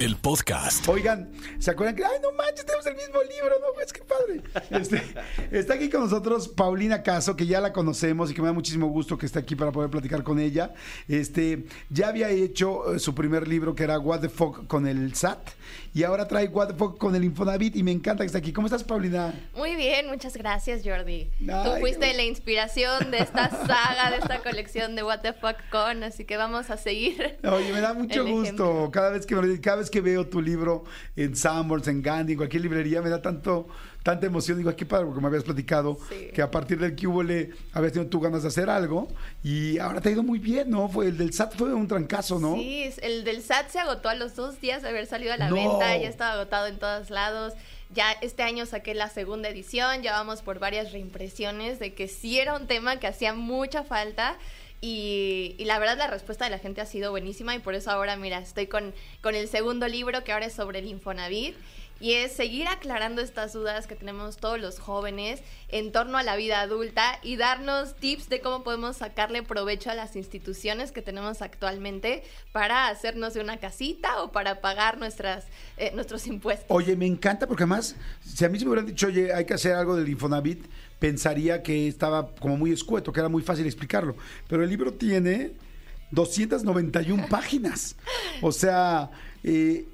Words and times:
el 0.00 0.16
podcast. 0.16 0.86
Oigan, 0.88 1.30
¿se 1.58 1.70
acuerdan 1.70 1.94
que, 1.96 2.04
ay, 2.04 2.18
no 2.22 2.32
manches, 2.32 2.66
tenemos 2.66 2.86
el 2.86 2.94
mismo 2.96 3.20
libro? 3.22 3.54
No, 3.60 3.80
es 3.80 3.92
que 3.92 4.02
padre. 4.02 4.42
Este, 4.70 5.02
está 5.56 5.74
aquí 5.74 5.88
con 5.88 6.02
nosotros 6.02 6.48
Paulina 6.48 7.02
Caso, 7.02 7.36
que 7.36 7.46
ya 7.46 7.60
la 7.60 7.72
conocemos 7.72 8.30
y 8.30 8.34
que 8.34 8.40
me 8.42 8.48
da 8.48 8.52
muchísimo 8.52 8.88
gusto 8.88 9.16
que 9.16 9.26
esté 9.26 9.38
aquí 9.38 9.54
para 9.56 9.72
poder 9.72 9.90
platicar 9.90 10.22
con 10.22 10.38
ella. 10.40 10.74
Este, 11.08 11.66
ya 11.90 12.08
había 12.08 12.28
hecho 12.30 12.94
eh, 12.94 12.98
su 12.98 13.14
primer 13.14 13.46
libro 13.48 13.74
que 13.74 13.84
era 13.84 13.98
What 13.98 14.20
the 14.20 14.28
Fuck 14.28 14.66
con 14.66 14.86
el 14.86 15.14
SAT 15.14 15.50
y 15.94 16.02
ahora 16.02 16.26
trae 16.26 16.48
What 16.48 16.68
the 16.68 16.74
Fuck 16.74 16.98
con 16.98 17.14
el 17.14 17.22
Infonavit 17.24 17.76
y 17.76 17.82
me 17.82 17.92
encanta 17.92 18.24
que 18.24 18.26
esté 18.26 18.38
aquí. 18.38 18.52
¿Cómo 18.52 18.66
estás, 18.66 18.82
Paulina? 18.84 19.32
Muy 19.56 19.76
bien, 19.76 20.08
muchas 20.08 20.36
gracias, 20.36 20.82
Jordi. 20.84 21.30
Tú 21.38 21.70
fuiste 21.80 22.10
qué- 22.10 22.14
la 22.16 22.24
inspiración 22.24 23.10
de 23.10 23.18
esta 23.18 23.48
saga, 23.50 24.10
de 24.10 24.16
esta 24.18 24.40
colección 24.40 24.96
de 24.96 25.02
What 25.04 25.20
the 25.20 25.32
Fuck 25.32 25.56
Con, 25.70 26.02
así 26.02 26.24
que 26.24 26.36
vamos 26.36 26.70
a 26.70 26.76
seguir. 26.76 27.38
Oye, 27.44 27.72
me 27.72 27.80
da 27.80 27.94
mucho 27.94 28.24
gusto. 28.24 28.42
ejemplo. 28.42 28.90
Cada 28.92 29.10
vez 29.10 29.24
que 29.26 29.36
me- 29.36 29.60
cada 29.60 29.76
vez 29.78 29.83
que 29.90 30.00
veo 30.00 30.26
tu 30.26 30.40
libro 30.40 30.84
en 31.16 31.34
Sanborns, 31.36 31.88
en 31.88 32.02
Gandhi, 32.02 32.32
en 32.32 32.38
cualquier 32.38 32.62
librería, 32.62 33.02
me 33.02 33.10
da 33.10 33.20
tanto 33.22 33.66
tanta 34.02 34.26
emoción. 34.26 34.58
Digo, 34.58 34.68
"Ay, 34.68 34.76
qué 34.76 34.84
padre, 34.84 35.06
porque 35.06 35.20
me 35.22 35.28
habías 35.28 35.44
platicado 35.44 35.96
Sí. 36.10 36.28
que 36.34 36.42
a 36.42 36.50
partir 36.50 36.78
del 36.78 36.94
QVL 36.94 37.54
habías 37.72 37.92
tenido 37.94 38.10
tú 38.10 38.20
ganas 38.20 38.42
de 38.42 38.48
hacer 38.48 38.68
algo 38.68 39.08
y 39.42 39.78
ahora 39.78 40.02
te 40.02 40.10
ha 40.10 40.12
ido 40.12 40.22
muy 40.22 40.38
bien, 40.38 40.68
¿no? 40.68 40.90
Fue 40.90 41.06
el 41.06 41.16
del 41.16 41.32
SAT 41.32 41.56
fue 41.56 41.72
un 41.72 41.88
trancazo, 41.88 42.38
¿no? 42.38 42.54
Sí, 42.56 42.90
el 43.00 43.24
del 43.24 43.40
SAT 43.42 43.70
se 43.70 43.78
agotó 43.78 44.10
a 44.10 44.14
los 44.14 44.36
dos 44.36 44.60
días 44.60 44.82
de 44.82 44.90
haber 44.90 45.06
salido 45.06 45.32
a 45.32 45.38
la 45.38 45.48
No. 45.48 45.54
venta, 45.56 45.96
ya 45.96 46.08
estaba 46.10 46.32
agotado 46.34 46.66
en 46.66 46.78
todos 46.78 47.08
lados. 47.08 47.54
Ya 47.94 48.12
este 48.20 48.42
año 48.42 48.66
saqué 48.66 48.92
la 48.94 49.08
segunda 49.08 49.48
edición, 49.48 50.02
ya 50.02 50.12
vamos 50.12 50.42
por 50.42 50.58
varias 50.58 50.92
reimpresiones 50.92 51.78
de 51.78 51.94
que 51.94 52.06
sí 52.08 52.38
era 52.38 52.56
un 52.56 52.66
tema 52.66 52.98
que 52.98 53.06
hacía 53.06 53.32
mucha 53.32 53.84
falta. 53.84 54.36
Y, 54.80 55.56
la 55.60 55.78
verdad 55.78 55.96
la 55.96 56.08
respuesta 56.08 56.44
de 56.44 56.50
la 56.50 56.58
gente 56.58 56.80
ha 56.80 56.86
sido 56.86 57.10
buenísima 57.10 57.54
y 57.54 57.58
por 57.58 57.74
eso 57.74 57.90
ahora, 57.90 58.16
mira, 58.16 58.38
estoy 58.38 58.66
con, 58.66 58.92
con 59.22 59.34
el 59.34 59.48
segundo 59.48 59.88
libro 59.88 60.24
que 60.24 60.32
ahora 60.32 60.46
es 60.46 60.52
sobre 60.52 60.80
el 60.80 60.86
Infonavit 60.86 61.56
y 62.00 62.14
es 62.14 62.32
seguir 62.32 62.66
aclarando 62.68 63.22
estas 63.22 63.52
dudas 63.52 63.86
que 63.86 63.94
tenemos 63.94 64.36
todos 64.36 64.60
los 64.60 64.78
jóvenes 64.78 65.42
en 65.68 65.92
torno 65.92 66.18
a 66.18 66.22
la 66.22 66.36
vida 66.36 66.60
adulta 66.60 67.18
y 67.22 67.36
darnos 67.36 67.94
tips 67.94 68.28
de 68.28 68.40
cómo 68.40 68.64
podemos 68.64 68.96
sacarle 68.96 69.42
provecho 69.42 69.90
a 69.90 69.94
las 69.94 70.16
instituciones 70.16 70.92
que 70.92 71.02
tenemos 71.02 71.40
actualmente 71.40 72.22
para 72.52 72.88
hacernos 72.88 73.34
de 73.34 73.40
una 73.40 73.58
casita 73.58 74.22
o 74.22 74.32
para 74.32 74.60
pagar 74.60 74.98
nuestras, 74.98 75.44
eh, 75.76 75.92
nuestros 75.94 76.26
impuestos. 76.26 76.66
Oye, 76.68 76.96
me 76.96 77.06
encanta 77.06 77.46
porque 77.46 77.62
además, 77.62 77.96
si 78.20 78.44
a 78.44 78.48
mí 78.48 78.58
se 78.58 78.64
me 78.64 78.72
hubieran 78.72 78.86
dicho, 78.86 79.06
oye, 79.06 79.32
hay 79.32 79.44
que 79.44 79.54
hacer 79.54 79.72
algo 79.72 79.96
del 79.96 80.08
Infonavit, 80.08 80.66
pensaría 81.04 81.62
que 81.62 81.86
estaba 81.86 82.30
como 82.36 82.56
muy 82.56 82.72
escueto, 82.72 83.12
que 83.12 83.20
era 83.20 83.28
muy 83.28 83.42
fácil 83.42 83.66
explicarlo. 83.66 84.16
Pero 84.48 84.64
el 84.64 84.70
libro 84.70 84.94
tiene 84.94 85.52
291 86.12 87.26
páginas. 87.28 87.94
O 88.40 88.50
sea, 88.50 89.10
eh, 89.42 89.84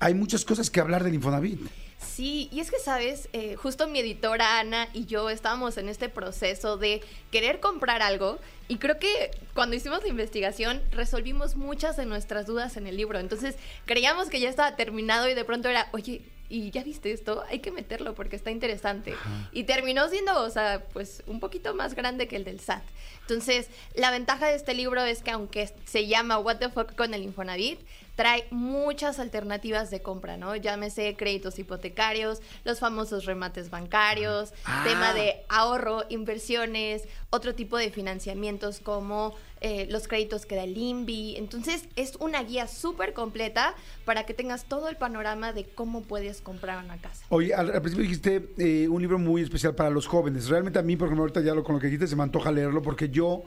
hay 0.00 0.14
muchas 0.14 0.46
cosas 0.46 0.70
que 0.70 0.80
hablar 0.80 1.04
del 1.04 1.12
Infonavit. 1.12 1.60
Sí, 1.98 2.48
y 2.50 2.60
es 2.60 2.70
que, 2.70 2.78
¿sabes? 2.78 3.28
Eh, 3.34 3.56
justo 3.56 3.86
mi 3.86 3.98
editora 3.98 4.58
Ana 4.58 4.88
y 4.94 5.04
yo 5.04 5.28
estábamos 5.28 5.76
en 5.76 5.90
este 5.90 6.08
proceso 6.08 6.78
de 6.78 7.02
querer 7.30 7.60
comprar 7.60 8.00
algo 8.00 8.38
y 8.66 8.78
creo 8.78 8.98
que 8.98 9.32
cuando 9.52 9.76
hicimos 9.76 10.02
la 10.04 10.08
investigación 10.08 10.82
resolvimos 10.90 11.56
muchas 11.56 11.98
de 11.98 12.06
nuestras 12.06 12.46
dudas 12.46 12.78
en 12.78 12.86
el 12.86 12.96
libro. 12.96 13.18
Entonces 13.18 13.56
creíamos 13.84 14.30
que 14.30 14.40
ya 14.40 14.48
estaba 14.48 14.74
terminado 14.74 15.28
y 15.28 15.34
de 15.34 15.44
pronto 15.44 15.68
era, 15.68 15.90
oye, 15.92 16.22
¿y 16.48 16.70
ya 16.70 16.82
viste 16.82 17.12
esto? 17.12 17.44
Hay 17.48 17.60
que 17.60 17.70
meterlo 17.70 18.14
porque 18.14 18.36
está 18.36 18.50
interesante. 18.50 19.14
Y 19.52 19.64
terminó 19.64 20.08
siendo, 20.08 20.40
o 20.42 20.50
sea, 20.50 20.84
pues 20.92 21.22
un 21.26 21.40
poquito 21.40 21.74
más 21.74 21.94
grande 21.94 22.28
que 22.28 22.36
el 22.36 22.44
del 22.44 22.60
SAT. 22.60 22.82
Entonces, 23.22 23.68
la 23.94 24.10
ventaja 24.10 24.46
de 24.46 24.54
este 24.54 24.74
libro 24.74 25.02
es 25.02 25.22
que 25.22 25.32
aunque 25.32 25.72
se 25.84 26.06
llama 26.06 26.38
What 26.38 26.58
the 26.58 26.68
Fuck 26.68 26.94
con 26.94 27.12
el 27.12 27.22
Infonavit, 27.22 27.80
trae 28.16 28.46
muchas 28.50 29.18
alternativas 29.20 29.90
de 29.90 30.02
compra, 30.02 30.36
¿no? 30.36 30.56
Llámese 30.56 31.14
créditos 31.16 31.58
hipotecarios, 31.58 32.40
los 32.64 32.80
famosos 32.80 33.24
remates 33.26 33.70
bancarios, 33.70 34.52
Ah. 34.64 34.82
tema 34.84 35.14
de 35.14 35.36
ahorro, 35.48 36.02
inversiones, 36.08 37.04
otro 37.30 37.54
tipo 37.54 37.76
de 37.76 37.90
financiamientos 37.90 38.80
como 38.80 39.34
eh, 39.62 39.86
los 39.90 40.06
créditos 40.06 40.44
que 40.44 40.54
da 40.54 40.64
el 40.64 40.76
INVI. 40.76 41.36
Entonces, 41.38 41.88
es 41.96 42.16
una 42.16 42.42
guía 42.42 42.66
súper 42.68 43.14
completa 43.14 43.74
para 44.04 44.24
que 44.26 44.34
tengas 44.34 44.64
todo 44.66 44.88
el 44.90 44.96
panorama 44.96 45.54
de 45.54 45.64
cómo 45.64 46.02
puedes 46.02 46.42
comprar 46.42 46.84
una 46.84 46.98
casa. 46.98 47.24
Oye, 47.30 47.54
al, 47.54 47.70
al 47.72 47.80
principio 47.80 48.02
dijiste 48.02 48.50
eh, 48.58 48.86
un 48.88 49.00
libro 49.00 49.18
muy 49.18 49.40
especial 49.42 49.74
para 49.74 49.88
los 49.88 50.06
jóvenes. 50.06 50.48
Realmente 50.48 50.78
a 50.78 50.82
mí, 50.82 50.96
por 50.96 51.08
ejemplo, 51.08 51.22
ahorita 51.22 51.40
ya 51.40 51.54
lo, 51.54 51.64
con 51.64 51.74
lo 51.76 51.80
que 51.80 51.86
dijiste, 51.86 52.06
se 52.06 52.16
me 52.16 52.22
antoja 52.22 52.52
leerlo 52.52 52.82
porque 52.82 53.08
yo, 53.08 53.44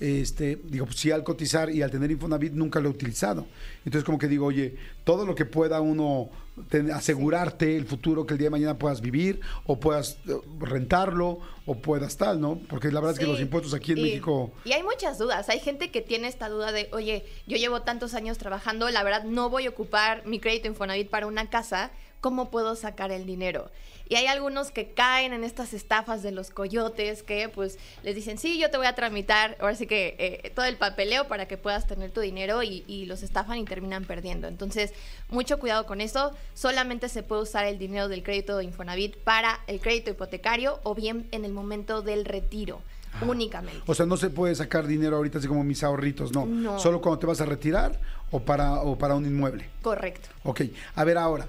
este, 0.00 0.58
digo, 0.64 0.86
pues 0.86 0.98
sí, 0.98 1.10
al 1.10 1.22
cotizar 1.22 1.70
y 1.70 1.82
al 1.82 1.90
tener 1.90 2.10
Infonavit 2.10 2.52
nunca 2.52 2.80
lo 2.80 2.88
he 2.88 2.92
utilizado. 2.92 3.46
Entonces, 3.84 4.02
como 4.04 4.18
que 4.18 4.28
digo, 4.28 4.46
oye, 4.46 4.76
todo 5.04 5.26
lo 5.26 5.34
que 5.34 5.44
pueda 5.44 5.80
uno 5.80 6.30
ten- 6.70 6.90
asegurarte 6.90 7.76
el 7.76 7.84
futuro 7.86 8.24
que 8.26 8.34
el 8.34 8.38
día 8.38 8.46
de 8.46 8.50
mañana 8.50 8.78
puedas 8.78 9.00
vivir 9.02 9.40
o 9.66 9.78
puedas 9.78 10.18
eh, 10.26 10.32
rentarlo 10.58 11.38
o 11.66 11.74
puedas 11.76 12.16
tal, 12.16 12.40
¿no? 12.40 12.58
Porque 12.68 12.88
la 12.90 13.00
verdad 13.00 13.12
es 13.12 13.18
que 13.18 13.26
los 13.26 13.40
impuestos 13.40 13.74
aquí 13.74 13.92
en 13.92 13.98
Y- 13.98 14.02
México... 14.02 14.52
Y 14.64 14.72
hay 14.72 14.82
muchas 14.82 15.18
dudas. 15.18 15.48
Hay 15.50 15.60
gente 15.60 15.90
que 15.90 16.00
tiene 16.00 16.28
esta 16.28 16.48
duda 16.48 16.72
de, 16.72 16.88
oye, 16.92 17.24
yo 17.46 17.56
llevo 17.58 17.82
tantos 17.82 18.14
años 18.14 18.38
trabajando, 18.38 18.88
la 18.90 19.02
verdad 19.02 19.24
no 19.24 19.50
voy 19.50 19.66
a 19.66 19.70
ocupar 19.70 20.26
mi 20.26 20.40
crédito 20.40 20.66
Infonavit 20.68 21.08
para 21.10 21.26
una 21.26 21.48
casa, 21.50 21.90
¿cómo 22.20 22.50
puedo 22.50 22.76
sacar 22.76 23.10
el 23.10 23.26
dinero? 23.26 23.70
Y 24.08 24.16
hay 24.16 24.26
algunos 24.26 24.72
que 24.72 24.90
caen 24.90 25.32
en 25.32 25.44
estas 25.44 25.72
estafas 25.72 26.24
de 26.24 26.32
los 26.32 26.50
coyotes 26.50 27.22
que 27.22 27.48
pues 27.48 27.78
les 28.02 28.16
dicen, 28.16 28.38
sí, 28.38 28.58
yo 28.58 28.68
te 28.68 28.76
voy 28.76 28.88
a 28.88 28.96
tramitar, 28.96 29.56
ahora 29.60 29.76
sí 29.76 29.86
que 29.86 30.16
eh, 30.18 30.50
todo 30.50 30.66
el 30.66 30.76
papeleo 30.76 31.28
para 31.28 31.46
que 31.46 31.56
puedas 31.56 31.86
tener 31.86 32.10
tu 32.10 32.20
dinero 32.20 32.64
y, 32.64 32.82
y 32.88 33.06
los 33.06 33.22
estafan 33.22 33.58
y 33.58 33.64
terminan 33.64 34.04
perdiendo. 34.04 34.48
Entonces, 34.48 34.92
mucho 35.28 35.60
cuidado 35.60 35.86
con 35.86 36.00
eso. 36.00 36.32
Solamente 36.54 37.08
se 37.08 37.22
puede 37.22 37.42
usar 37.42 37.66
el 37.66 37.78
dinero 37.78 38.08
del 38.08 38.24
crédito 38.24 38.56
de 38.56 38.64
Infonavit 38.64 39.16
para 39.18 39.60
el 39.68 39.80
crédito 39.80 40.10
hipotecario 40.10 40.80
o 40.82 40.96
bien 40.96 41.28
en 41.30 41.44
el 41.44 41.52
momento 41.52 42.02
del 42.02 42.24
retiro, 42.24 42.82
únicamente. 43.24 43.82
O 43.86 43.94
sea, 43.94 44.06
no 44.06 44.16
se 44.16 44.28
puede 44.30 44.56
sacar 44.56 44.88
dinero 44.88 45.18
ahorita 45.18 45.38
así 45.38 45.46
como 45.46 45.62
mis 45.62 45.84
ahorritos, 45.84 46.32
no. 46.32 46.46
No. 46.46 46.80
Solo 46.80 47.00
cuando 47.00 47.20
te 47.20 47.26
vas 47.26 47.40
a 47.40 47.46
retirar 47.46 48.00
o 48.32 48.40
para, 48.40 48.74
o 48.82 48.98
para 48.98 49.14
un 49.14 49.24
inmueble. 49.24 49.70
Correcto. 49.82 50.28
Ok, 50.42 50.62
a 50.96 51.04
ver 51.04 51.16
ahora, 51.16 51.46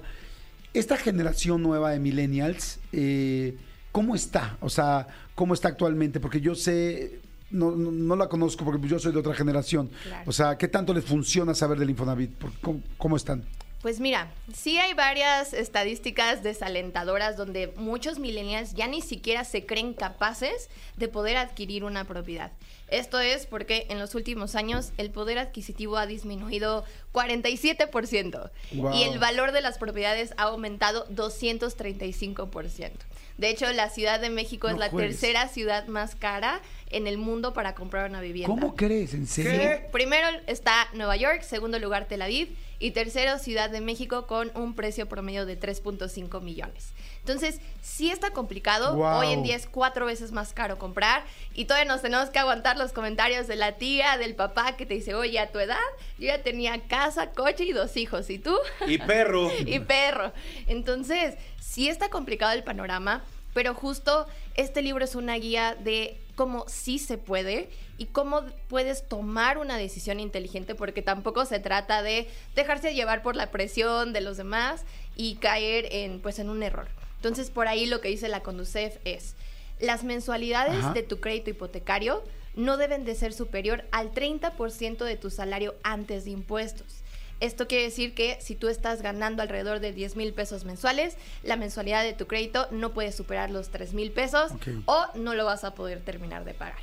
esta 0.74 0.96
generación 0.96 1.62
nueva 1.62 1.90
de 1.90 2.00
millennials, 2.00 2.78
eh, 2.92 3.56
¿cómo 3.90 4.14
está? 4.14 4.56
O 4.60 4.70
sea, 4.70 5.06
¿cómo 5.34 5.54
está 5.54 5.68
actualmente? 5.68 6.20
Porque 6.20 6.40
yo 6.40 6.54
sé, 6.54 7.20
no, 7.50 7.72
no, 7.72 7.90
no 7.90 8.16
la 8.16 8.28
conozco 8.28 8.64
porque 8.64 8.88
yo 8.88 8.98
soy 8.98 9.12
de 9.12 9.18
otra 9.18 9.34
generación. 9.34 9.90
Claro. 10.04 10.24
O 10.26 10.32
sea, 10.32 10.56
¿qué 10.56 10.68
tanto 10.68 10.94
les 10.94 11.04
funciona 11.04 11.54
saber 11.54 11.78
del 11.78 11.90
Infonavit? 11.90 12.32
¿Cómo, 12.60 12.82
cómo 12.96 13.16
están? 13.16 13.44
Pues 13.82 13.98
mira, 13.98 14.30
sí 14.54 14.78
hay 14.78 14.94
varias 14.94 15.52
estadísticas 15.52 16.44
desalentadoras 16.44 17.36
donde 17.36 17.72
muchos 17.74 18.20
millennials 18.20 18.74
ya 18.74 18.86
ni 18.86 19.02
siquiera 19.02 19.42
se 19.42 19.66
creen 19.66 19.92
capaces 19.92 20.68
de 20.96 21.08
poder 21.08 21.36
adquirir 21.36 21.82
una 21.82 22.04
propiedad. 22.04 22.52
Esto 22.86 23.18
es 23.18 23.46
porque 23.46 23.86
en 23.90 23.98
los 23.98 24.14
últimos 24.14 24.54
años 24.54 24.92
el 24.98 25.10
poder 25.10 25.38
adquisitivo 25.38 25.96
ha 25.96 26.06
disminuido 26.06 26.84
47% 27.12 28.50
Wow. 28.74 28.94
y 28.94 29.02
el 29.02 29.18
valor 29.18 29.50
de 29.50 29.62
las 29.62 29.78
propiedades 29.78 30.32
ha 30.36 30.44
aumentado 30.44 31.06
235%. 31.08 32.90
De 33.38 33.48
hecho, 33.48 33.72
la 33.72 33.88
Ciudad 33.88 34.20
de 34.20 34.30
México 34.30 34.68
No 34.68 34.74
es 34.74 34.78
la 34.78 34.90
tercera 34.90 35.48
ciudad 35.48 35.86
más 35.86 36.14
cara 36.14 36.60
en 36.90 37.06
el 37.06 37.16
mundo 37.18 37.54
para 37.54 37.74
comprar 37.74 38.08
una 38.10 38.20
vivienda. 38.20 38.54
¿Cómo 38.54 38.76
crees? 38.76 39.14
¿En 39.14 39.26
serio? 39.26 39.80
Primero 39.90 40.28
está 40.46 40.88
Nueva 40.92 41.16
York, 41.16 41.42
segundo 41.42 41.78
lugar 41.78 42.04
Tel 42.06 42.22
Aviv 42.22 42.54
y 42.82 42.90
tercero 42.90 43.38
Ciudad 43.38 43.70
de 43.70 43.80
México 43.80 44.26
con 44.26 44.50
un 44.56 44.74
precio 44.74 45.08
promedio 45.08 45.46
de 45.46 45.58
3.5 45.58 46.40
millones. 46.40 46.90
Entonces, 47.20 47.60
sí 47.80 48.10
está 48.10 48.32
complicado. 48.32 48.96
Wow. 48.96 49.20
Hoy 49.20 49.32
en 49.32 49.44
día 49.44 49.54
es 49.54 49.68
cuatro 49.68 50.04
veces 50.04 50.32
más 50.32 50.52
caro 50.52 50.78
comprar 50.78 51.22
y 51.54 51.66
todavía 51.66 51.92
nos 51.92 52.02
tenemos 52.02 52.30
que 52.30 52.40
aguantar 52.40 52.76
los 52.76 52.92
comentarios 52.92 53.46
de 53.46 53.54
la 53.54 53.76
tía, 53.76 54.18
del 54.18 54.34
papá 54.34 54.76
que 54.76 54.84
te 54.84 54.94
dice, 54.94 55.14
oye, 55.14 55.38
a 55.38 55.52
tu 55.52 55.60
edad 55.60 55.78
yo 56.18 56.26
ya 56.26 56.42
tenía 56.42 56.80
casa, 56.88 57.30
coche 57.30 57.62
y 57.62 57.72
dos 57.72 57.96
hijos. 57.96 58.28
¿Y 58.30 58.40
tú? 58.40 58.58
Y 58.88 58.98
perro. 58.98 59.48
y 59.64 59.78
perro. 59.78 60.32
Entonces, 60.66 61.36
sí 61.60 61.88
está 61.88 62.10
complicado 62.10 62.52
el 62.52 62.64
panorama, 62.64 63.22
pero 63.54 63.74
justo 63.74 64.26
este 64.54 64.82
libro 64.82 65.04
es 65.04 65.14
una 65.14 65.36
guía 65.36 65.74
de 65.74 66.18
cómo 66.34 66.64
sí 66.68 66.98
se 66.98 67.18
puede 67.18 67.68
y 67.98 68.06
cómo 68.06 68.42
puedes 68.68 69.06
tomar 69.06 69.58
una 69.58 69.76
decisión 69.76 70.20
inteligente, 70.20 70.74
porque 70.74 71.02
tampoco 71.02 71.44
se 71.44 71.60
trata 71.60 72.02
de 72.02 72.28
dejarse 72.54 72.94
llevar 72.94 73.22
por 73.22 73.36
la 73.36 73.50
presión 73.50 74.12
de 74.12 74.20
los 74.22 74.36
demás 74.36 74.84
y 75.16 75.36
caer 75.36 75.88
en, 75.90 76.20
pues, 76.20 76.38
en 76.38 76.48
un 76.48 76.62
error. 76.62 76.88
Entonces, 77.16 77.50
por 77.50 77.68
ahí 77.68 77.86
lo 77.86 78.00
que 78.00 78.08
dice 78.08 78.28
la 78.28 78.40
Conducef 78.40 78.96
es, 79.04 79.34
las 79.78 80.04
mensualidades 80.04 80.76
Ajá. 80.76 80.92
de 80.92 81.02
tu 81.02 81.20
crédito 81.20 81.50
hipotecario 81.50 82.22
no 82.54 82.76
deben 82.76 83.04
de 83.04 83.14
ser 83.14 83.32
superior 83.32 83.84
al 83.92 84.12
30% 84.12 85.04
de 85.04 85.16
tu 85.16 85.30
salario 85.30 85.74
antes 85.82 86.24
de 86.24 86.30
impuestos. 86.30 87.01
Esto 87.42 87.66
quiere 87.66 87.84
decir 87.84 88.14
que 88.14 88.38
si 88.40 88.54
tú 88.54 88.68
estás 88.68 89.02
ganando 89.02 89.42
alrededor 89.42 89.80
de 89.80 89.92
10 89.92 90.16
mil 90.16 90.32
pesos 90.32 90.64
mensuales, 90.64 91.16
la 91.42 91.56
mensualidad 91.56 92.04
de 92.04 92.12
tu 92.12 92.26
crédito 92.26 92.68
no 92.70 92.94
puede 92.94 93.12
superar 93.12 93.50
los 93.50 93.68
3 93.70 93.94
mil 93.94 94.12
pesos 94.12 94.52
o 94.86 95.06
no 95.16 95.34
lo 95.34 95.44
vas 95.44 95.64
a 95.64 95.74
poder 95.74 96.00
terminar 96.00 96.44
de 96.44 96.54
pagar. 96.54 96.78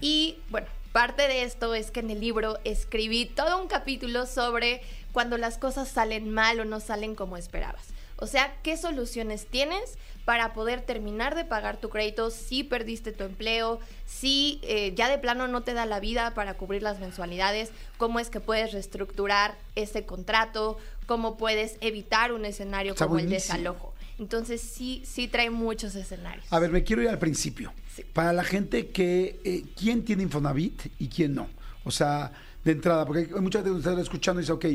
Y 0.00 0.38
bueno, 0.48 0.68
Parte 0.92 1.28
de 1.28 1.44
esto 1.44 1.72
es 1.76 1.92
que 1.92 2.00
en 2.00 2.10
el 2.10 2.18
libro 2.18 2.58
escribí 2.64 3.24
todo 3.24 3.62
un 3.62 3.68
capítulo 3.68 4.26
sobre 4.26 4.82
cuando 5.12 5.38
las 5.38 5.56
cosas 5.56 5.88
salen 5.88 6.30
mal 6.30 6.58
o 6.58 6.64
no 6.64 6.80
salen 6.80 7.14
como 7.14 7.36
esperabas. 7.36 7.90
O 8.20 8.26
sea, 8.26 8.54
¿qué 8.62 8.76
soluciones 8.76 9.46
tienes 9.46 9.96
para 10.24 10.52
poder 10.52 10.82
terminar 10.82 11.34
de 11.34 11.44
pagar 11.44 11.78
tu 11.78 11.88
crédito 11.88 12.30
si 12.30 12.62
perdiste 12.62 13.12
tu 13.12 13.24
empleo, 13.24 13.80
si 14.06 14.60
eh, 14.62 14.92
ya 14.94 15.08
de 15.08 15.18
plano 15.18 15.48
no 15.48 15.62
te 15.62 15.72
da 15.72 15.86
la 15.86 16.00
vida 16.00 16.34
para 16.34 16.54
cubrir 16.54 16.82
las 16.82 17.00
mensualidades? 17.00 17.70
¿Cómo 17.96 18.20
es 18.20 18.28
que 18.28 18.40
puedes 18.40 18.72
reestructurar 18.72 19.56
ese 19.74 20.04
contrato? 20.04 20.78
¿Cómo 21.06 21.36
puedes 21.38 21.76
evitar 21.80 22.32
un 22.32 22.44
escenario 22.44 22.92
Está 22.92 23.06
como 23.06 23.18
el 23.18 23.30
desalojo? 23.30 23.94
Entonces 24.18 24.60
sí, 24.60 25.02
sí 25.06 25.26
trae 25.26 25.48
muchos 25.48 25.94
escenarios. 25.94 26.44
A 26.50 26.58
ver, 26.58 26.70
me 26.70 26.84
quiero 26.84 27.02
ir 27.02 27.08
al 27.08 27.18
principio. 27.18 27.72
Sí. 27.96 28.04
Para 28.12 28.34
la 28.34 28.44
gente 28.44 28.88
que, 28.88 29.40
eh, 29.44 29.64
¿quién 29.74 30.04
tiene 30.04 30.24
Infonavit 30.24 30.92
y 30.98 31.08
quién 31.08 31.34
no? 31.34 31.48
O 31.84 31.90
sea, 31.90 32.30
de 32.62 32.72
entrada, 32.72 33.06
porque 33.06 33.30
hay 33.34 33.40
mucha 33.40 33.60
gente 33.60 33.72
que 33.72 33.78
está 33.78 33.98
escuchando 33.98 34.40
y 34.40 34.42
dice, 34.42 34.52
ok, 34.52 34.66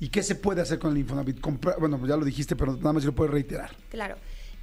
¿y 0.00 0.08
qué 0.08 0.22
se 0.22 0.34
puede 0.34 0.62
hacer 0.62 0.78
con 0.78 0.92
el 0.92 0.98
Infonavit? 0.98 1.40
Bueno, 1.78 2.04
ya 2.06 2.16
lo 2.16 2.24
dijiste, 2.24 2.56
pero 2.56 2.76
nada 2.76 2.92
más 2.92 3.02
si 3.02 3.06
lo 3.06 3.14
puedes 3.14 3.32
reiterar. 3.32 3.74
Claro. 3.90 4.16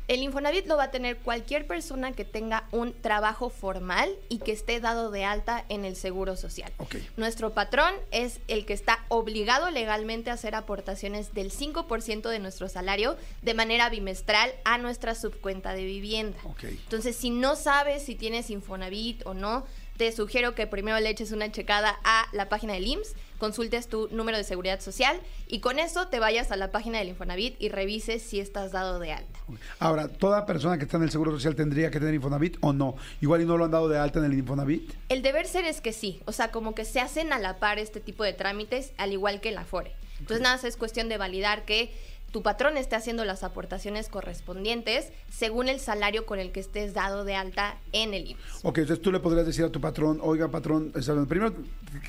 El 0.09 0.21
Infonavit 0.21 0.68
lo 0.68 0.75
va 0.75 0.83
a 0.83 0.91
tener 0.91 1.15
cualquier 1.19 1.65
persona 1.65 2.12
que 2.12 2.25
tenga 2.25 2.68
un 2.71 2.91
trabajo 2.91 3.50
formal 3.50 4.09
y 4.27 4.39
que 4.39 4.51
esté 4.51 4.81
dado 4.81 5.12
de 5.12 5.24
alta 5.24 5.63
en 5.69 5.85
el 5.85 5.95
Seguro 5.95 6.35
Social. 6.35 6.74
Ok. 6.77 6.95
Nuestro 7.15 7.53
patrón 7.53 7.94
es 8.12 8.41
el 8.50 8.65
que 8.65 8.74
está 8.74 9.06
obligado 9.07 9.71
legalmente 9.71 10.30
a 10.30 10.33
hacer 10.33 10.56
aportaciones 10.56 11.33
del 11.33 11.51
5% 11.51 12.30
de 12.30 12.39
nuestro 12.39 12.68
salario 12.68 13.15
de 13.44 13.53
manera 13.53 13.89
bimestral 13.89 14.51
a 14.65 14.77
nuestra 14.77 15.15
subcuenta 15.15 15.74
de 15.74 15.85
vivienda. 15.85 16.38
Ok. 16.44 16.65
Entonces, 16.65 17.15
si 17.15 17.30
no 17.30 17.56
sabes 17.56 18.03
si 18.03 18.15
tienes 18.15 18.50
Infonavit 18.50 19.25
o 19.25 19.33
no, 19.33 19.65
te 19.98 20.12
sugiero 20.12 20.56
que 20.56 20.68
primero 20.68 21.00
le 21.00 21.10
eches 21.10 21.31
una 21.31 21.51
checada 21.51 22.00
a 22.04 22.25
la 22.34 22.50
página 22.50 22.74
del 22.74 22.88
IMSS, 22.88 23.16
consultes 23.38 23.88
tu 23.88 24.07
número 24.10 24.38
de 24.38 24.44
seguridad 24.44 24.80
social 24.80 25.19
y 25.48 25.60
con 25.60 25.80
eso 25.80 26.07
te 26.07 26.19
vayas 26.19 26.51
a 26.51 26.56
la 26.56 26.72
página 26.72 27.00
del 27.00 27.10
Infonavit 27.10 27.56
y 27.62 27.69
revises 27.69 28.22
si 28.22 28.40
estás 28.40 28.72
dado 28.72 29.00
de 29.00 29.12
alta. 29.12 29.40
Ahora, 29.80 30.07
¿toda 30.07 30.45
persona 30.45 30.78
que 30.78 30.86
está 30.86 30.98
en 30.98 31.04
el 31.04 31.12
Seguro 31.12 31.31
Social 31.31 31.56
tendría 31.56 31.92
que 31.92 32.00
tener 32.00 32.13
Infonavit 32.13 32.57
o 32.62 32.74
no? 32.74 32.95
Igual 33.22 33.42
y 33.42 33.45
no 33.45 33.57
lo 33.57 33.66
han 33.66 33.72
dado 33.72 33.90
de 33.90 33.98
alta 33.98 34.19
en 34.19 34.25
el 34.25 34.34
Infonavit. 34.34 34.94
El 35.10 35.22
deber 35.22 35.45
ser 35.48 35.66
es 35.66 35.81
que 35.81 35.94
sí, 35.94 36.22
o 36.25 36.31
sea, 36.31 36.51
como 36.51 36.74
que 36.74 36.86
se 36.86 37.00
hacen 37.00 37.34
a 37.34 37.40
la 37.40 37.60
par 37.60 37.80
este 37.80 38.00
tipo 38.00 38.24
de 38.24 38.34
trámites, 38.34 38.94
al 38.98 39.12
igual 39.12 39.42
que 39.42 39.50
el 39.50 39.57
Afore. 39.57 39.94
Entonces, 40.19 40.42
nada 40.42 40.56
más 40.56 40.63
es 40.63 40.78
cuestión 40.78 41.10
de 41.10 41.18
validar 41.18 41.66
que 41.66 41.94
tu 42.33 42.41
patrón 42.41 42.77
esté 42.77 42.95
haciendo 42.95 43.25
las 43.25 43.44
aportaciones 43.44 44.09
correspondientes 44.09 45.09
según 45.30 45.69
el 45.69 45.80
salario 45.80 46.25
con 46.25 46.39
el 46.39 46.51
que 46.51 46.62
estés 46.62 46.95
dado 46.95 47.25
de 47.25 47.35
alta 47.35 47.77
en 47.91 48.15
el 48.15 48.31
IMSS. 48.31 48.59
Ok, 48.63 48.80
entonces 48.80 49.03
tú 49.03 49.12
le 49.12 49.19
podrías 49.19 49.45
decir 49.45 49.63
a 49.63 49.69
tu 49.69 49.80
patrón, 49.80 50.18
oiga, 50.19 50.50
patrón, 50.50 50.91
primero 51.30 51.53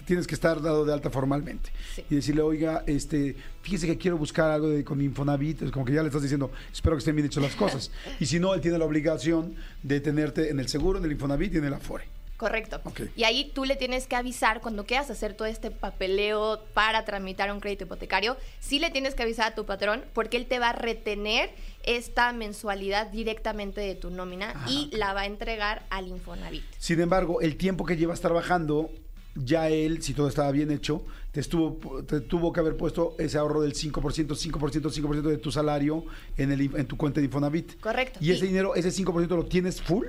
tienes 0.06 0.26
que 0.26 0.34
estar 0.34 0.62
dado 0.62 0.86
de 0.86 0.94
alta 0.94 1.10
formalmente. 1.10 1.70
Sí. 1.94 2.06
Y 2.08 2.14
decirle, 2.14 2.40
oiga, 2.40 2.84
este, 2.86 3.36
fíjese 3.60 3.86
que 3.86 3.98
quiero 3.98 4.16
buscar 4.16 4.50
algo 4.50 4.70
de, 4.70 4.82
con 4.82 4.96
mi 4.96 5.04
Infonavit. 5.04 5.60
Es 5.60 5.70
como 5.70 5.84
que 5.84 5.92
ya 5.92 6.00
le 6.00 6.08
estás 6.08 6.22
diciendo, 6.22 6.50
espero 6.72 6.96
que 6.96 7.00
estén 7.00 7.14
bien 7.14 7.26
hechas 7.26 7.42
las 7.42 7.54
cosas. 7.54 7.90
y 8.18 8.24
si 8.24 8.40
no, 8.40 8.54
él 8.54 8.62
tiene 8.62 8.78
la 8.78 8.86
obligación 8.86 9.54
de 9.82 10.00
tenerte 10.00 10.48
en 10.48 10.58
el 10.58 10.68
seguro, 10.68 11.00
en 11.00 11.04
el 11.04 11.12
Infonavit 11.12 11.52
y 11.52 11.58
en 11.58 11.66
el 11.66 11.74
Afore. 11.74 12.13
Correcto. 12.44 12.80
Y 13.16 13.24
ahí 13.24 13.50
tú 13.54 13.64
le 13.64 13.76
tienes 13.76 14.06
que 14.06 14.16
avisar 14.16 14.60
cuando 14.60 14.84
quieras 14.84 15.10
hacer 15.10 15.34
todo 15.34 15.46
este 15.46 15.70
papeleo 15.70 16.60
para 16.74 17.04
tramitar 17.04 17.50
un 17.52 17.60
crédito 17.60 17.84
hipotecario, 17.84 18.36
sí 18.60 18.78
le 18.78 18.90
tienes 18.90 19.14
que 19.14 19.22
avisar 19.22 19.52
a 19.52 19.54
tu 19.54 19.64
patrón 19.64 20.04
porque 20.12 20.36
él 20.36 20.46
te 20.46 20.58
va 20.58 20.70
a 20.70 20.72
retener 20.72 21.50
esta 21.84 22.32
mensualidad 22.32 23.08
directamente 23.08 23.80
de 23.80 23.94
tu 23.94 24.10
nómina 24.10 24.44
Ah, 24.54 24.66
y 24.68 24.90
la 24.96 25.12
va 25.12 25.22
a 25.22 25.26
entregar 25.26 25.84
al 25.90 26.08
Infonavit. 26.08 26.62
Sin 26.78 27.00
embargo, 27.00 27.40
el 27.40 27.56
tiempo 27.56 27.84
que 27.84 27.96
llevas 27.96 28.20
trabajando, 28.20 28.90
ya 29.34 29.68
él, 29.68 30.02
si 30.02 30.14
todo 30.14 30.28
estaba 30.28 30.50
bien 30.52 30.70
hecho, 30.70 31.04
te, 31.32 31.40
estuvo, 31.40 32.02
te 32.04 32.20
tuvo 32.20 32.52
que 32.52 32.60
haber 32.60 32.76
puesto 32.76 33.14
ese 33.18 33.38
ahorro 33.38 33.62
del 33.62 33.74
5%, 33.74 33.92
5%, 33.92 34.52
5% 34.52 35.22
de 35.22 35.38
tu 35.38 35.50
salario 35.50 36.04
en, 36.36 36.52
el, 36.52 36.60
en 36.76 36.86
tu 36.86 36.96
cuenta 36.96 37.20
de 37.20 37.26
Infonavit. 37.26 37.80
Correcto. 37.80 38.18
Y 38.22 38.30
ese 38.30 38.46
dinero, 38.46 38.74
ese 38.74 38.90
5% 38.90 39.28
lo 39.28 39.46
tienes 39.46 39.80
full. 39.80 40.06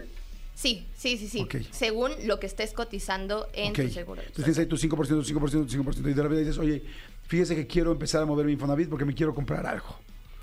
Sí, 0.56 0.88
sí, 0.96 1.18
sí, 1.18 1.28
sí. 1.28 1.48
Según 1.72 2.12
lo 2.24 2.40
que 2.40 2.48
estés 2.48 2.72
cotizando 2.72 3.48
en 3.54 3.74
tu 3.74 3.90
seguro. 3.90 4.22
Entonces 4.22 4.56
tienes 4.56 4.58
ahí 4.58 4.66
tu 4.66 4.78
5%, 4.78 5.24
5%, 5.24 5.68
5%. 5.68 6.00
Y 6.00 6.14
de 6.14 6.24
repente 6.24 6.40
dices, 6.40 6.58
oye, 6.58 6.82
fíjese 7.28 7.56
que 7.56 7.68
quiero 7.68 7.92
empezar 7.92 8.24
a 8.24 8.26
mover 8.26 8.46
mi 8.46 8.54
Infonavit 8.54 8.90
porque 8.90 9.04
me 9.04 9.14
quiero 9.14 9.36
comprar 9.36 9.66
algo. 9.68 10.00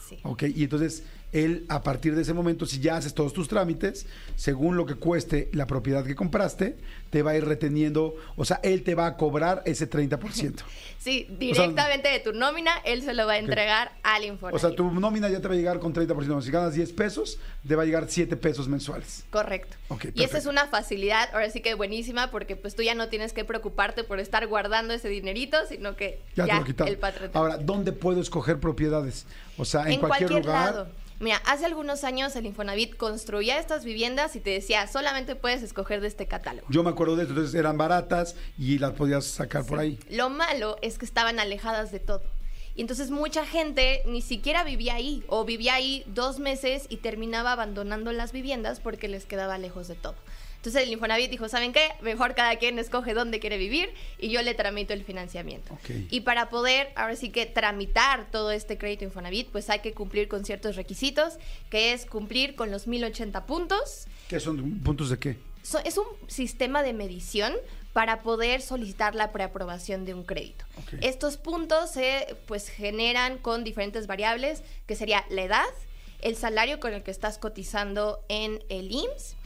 Sí. 0.07 0.19
Ok, 0.25 0.43
y 0.55 0.65
entonces 0.65 1.05
él, 1.33 1.65
a 1.69 1.83
partir 1.83 2.15
de 2.15 2.23
ese 2.23 2.35
momento, 2.35 2.67
si 2.67 2.81
ya 2.81 2.97
haces 2.97 3.15
todos 3.15 3.33
tus 3.33 3.49
trámites, 3.49 4.07
según 4.37 4.77
lo 4.77 4.87
que 4.87 4.95
cueste 4.95 5.49
la 5.53 5.67
propiedad 5.67 6.05
que 6.05 6.15
compraste, 6.15 6.77
te 7.11 7.23
va 7.23 7.33
a 7.33 7.37
ir 7.37 7.45
reteniendo, 7.45 8.15
o 8.37 8.45
sea, 8.45 8.61
él 8.63 8.83
te 8.83 8.95
va 8.95 9.07
a 9.07 9.17
cobrar 9.17 9.63
ese 9.65 9.89
30%. 9.89 10.57
Sí, 11.03 11.27
directamente 11.37 12.09
de 12.09 12.21
tu 12.21 12.33
nómina, 12.33 12.71
él 12.85 13.03
se 13.03 13.13
lo 13.13 13.27
va 13.27 13.33
a 13.33 13.39
entregar 13.39 13.91
al 14.05 14.25
Infonavit. 14.25 14.55
O 14.55 14.59
sea, 14.61 14.77
tu 14.77 14.89
nómina 14.89 15.29
ya 15.29 15.41
te 15.41 15.49
va 15.49 15.55
a 15.55 15.57
llegar 15.57 15.81
con 15.81 15.93
30%. 15.93 16.43
Si 16.43 16.51
ganas 16.53 16.75
10 16.75 16.93
pesos, 16.93 17.41
te 17.67 17.75
va 17.75 17.83
a 17.83 17.87
llegar 17.87 18.07
7 18.09 18.37
pesos 18.37 18.69
mensuales. 18.69 19.25
Correcto. 19.31 19.77
Y 20.15 20.23
esa 20.23 20.39
es 20.39 20.47
una 20.47 20.69
facilidad, 20.69 21.29
ahora 21.33 21.51
sí 21.51 21.61
que 21.61 21.75
buenísima, 21.75 22.31
porque 22.31 22.55
pues 22.55 22.77
tú 22.77 22.83
ya 22.83 22.95
no 22.95 23.09
tienes 23.09 23.33
que 23.33 23.45
preocuparte 23.45 24.05
por 24.05 24.21
estar 24.21 24.47
guardando 24.47 24.95
ese 24.95 25.09
dinerito, 25.09 25.57
sino 25.69 25.97
que 25.97 26.21
Ya, 26.37 26.47
ya, 26.47 26.63
te 26.63 26.73
lo 26.73 26.87
el 26.87 26.99
patrón. 26.99 27.33
Ahora, 27.35 27.57
¿dónde 27.57 27.91
puedo 27.91 28.21
escoger 28.21 28.61
propiedades? 28.61 29.27
O 29.59 29.65
sea, 29.65 29.83
en, 29.87 29.95
en 29.95 30.01
cualquier, 30.01 30.31
lugar. 30.31 30.73
lado. 30.73 30.89
Mira, 31.23 31.41
hace 31.47 31.67
algunos 31.67 32.03
años 32.03 32.35
el 32.35 32.47
Infonavit 32.47 32.97
construía 32.97 33.61
estas 33.61 33.85
viviendas 33.85 34.35
y 34.35 34.41
te 34.41 34.51
decía, 34.51 34.89
solamente 34.89 35.37
puedes 35.37 35.63
escoger 35.63 36.01
de 36.01 36.09
este 36.09 36.27
catálogo. 36.27 36.67
Yo 36.69 36.83
me 36.83 36.91
acuerdo 36.91 37.15
de 37.15 37.23
esto, 37.23 37.35
entonces 37.35 37.55
eran 37.55 37.79
baratas 37.79 38.35
y 38.59 38.81
las 38.81 38.91
podías 38.95 39.25
sacar 39.25 39.65
por 39.65 39.79
ahí. 39.79 40.01
Lo 40.11 40.31
malo 40.31 40.79
es 40.83 40.99
que 40.99 41.05
estaban 41.05 41.39
alejadas 41.39 41.93
de 41.93 42.01
todo. 42.01 42.25
Y 42.75 42.81
entonces 42.81 43.13
mucha 43.13 43.47
gente 43.47 44.03
ni 44.05 44.21
siquiera 44.21 44.65
vivía 44.65 44.95
ahí 44.95 45.23
o 45.29 45.45
vivía 45.45 45.75
ahí 45.75 46.03
dos 46.09 46.41
meses 46.41 46.87
y 46.89 46.97
terminaba 46.97 47.53
abandonando 47.53 48.11
las 48.11 48.33
viviendas 48.33 48.81
porque 48.81 49.07
les 49.07 49.25
quedaba 49.25 49.59
lejos 49.59 49.87
de 49.87 49.95
todo. 49.95 50.17
Entonces 50.63 50.85
el 50.85 50.93
Infonavit 50.93 51.29
dijo, 51.29 51.49
¿saben 51.49 51.73
qué? 51.73 51.89
Mejor 52.03 52.37
cada 52.37 52.55
quien 52.55 52.79
escoge 52.79 53.15
dónde 53.15 53.41
quiere 53.41 53.59
vivir 53.59 53.93
y 54.21 54.29
yo 54.29 54.43
le 54.43 54.55
tramito 54.55 54.93
el 54.93 55.03
financiamiento. 55.03 55.77
Y 56.09 56.21
para 56.21 56.51
poder, 56.51 56.93
ahora 56.95 57.17
sí 57.17 57.31
que 57.31 57.47
tramitar 57.47 58.31
todo 58.31 58.53
este 58.53 58.79
crédito 58.79 59.03
Infonavit, 59.03 59.49
pues 59.51 59.69
hay 59.71 59.81
que 59.81 59.93
cumplir 59.93 60.29
con 60.29 60.45
ciertos 60.45 60.77
requisitos, 60.77 61.35
que 61.69 61.93
es 61.93 62.07
cumplir 62.07 62.55
con 62.55 62.71
los 62.71 62.87
1080 62.87 63.45
puntos, 63.45 64.07
¿Qué 64.29 64.39
son 64.39 64.79
puntos 64.85 65.11
de 65.11 65.19
qué? 65.19 65.37
So- 65.65 65.81
es 65.85 65.99
un 65.99 66.07
sistema 66.29 66.85
de 66.85 66.93
medición 66.93 67.53
para 67.93 68.23
poder 68.23 68.63
solicitar 68.63 69.17
la 69.17 69.33
preaprobación 69.33 70.05
de 70.05 70.15
un 70.15 70.23
crédito. 70.23 70.65
Estos 71.01 71.39
puntos 71.39 71.91
se 71.91 72.37
pues 72.47 72.69
generan 72.69 73.39
con 73.39 73.65
diferentes 73.65 74.07
variables, 74.07 74.63
que 74.87 74.95
sería 74.95 75.25
la 75.29 75.43
edad, 75.43 75.67
el 76.21 76.37
salario 76.37 76.79
con 76.79 76.95
el 76.95 77.03
que 77.03 77.11
estás 77.11 77.37
cotizando 77.39 78.25
en 78.29 78.63
el 78.69 78.93
IMSS, 78.93 79.37